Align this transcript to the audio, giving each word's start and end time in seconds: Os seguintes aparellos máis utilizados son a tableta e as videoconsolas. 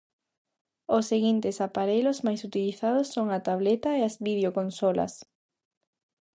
Os 0.95 1.07
seguintes 1.11 1.57
aparellos 1.67 2.17
máis 2.25 2.41
utilizados 2.49 3.07
son 3.15 3.27
a 3.31 3.39
tableta 3.47 3.89
e 3.99 4.01
as 4.09 4.15
videoconsolas. 4.27 5.13